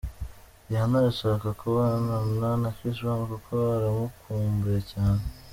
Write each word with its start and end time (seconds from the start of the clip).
Rihanna 0.67 0.95
arashaka 0.99 1.47
kubonana 1.59 2.47
na 2.61 2.69
Chris 2.75 2.97
Brown 3.01 3.21
kuko 3.31 3.53
aramukumbuye 3.77 4.79
cyane. 4.91 5.23